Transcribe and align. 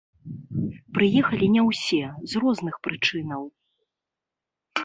Прыехалі 0.97 1.49
не 1.55 1.63
ўсе, 1.69 1.99
з 2.31 2.41
розных 2.47 2.73
прычынаў. 2.89 3.47